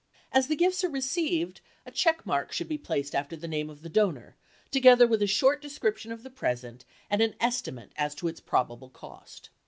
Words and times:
As 0.31 0.47
the 0.47 0.55
gifts 0.55 0.83
are 0.83 0.89
received, 0.89 1.61
a 1.85 1.91
check 1.91 2.25
mark 2.25 2.51
should 2.51 2.67
be 2.67 2.79
placed 2.79 3.13
after 3.13 3.35
the 3.35 3.47
name 3.47 3.69
of 3.69 3.83
the 3.83 3.87
donor, 3.89 4.35
together 4.71 5.05
with 5.05 5.21
a 5.21 5.27
short 5.27 5.61
description 5.61 6.11
of 6.11 6.23
the 6.23 6.31
present 6.31 6.85
and 7.07 7.21
an 7.21 7.35
estimate 7.39 7.91
as 7.97 8.15
to 8.15 8.27
its 8.27 8.39
probable 8.39 8.89
cost. 8.89 9.51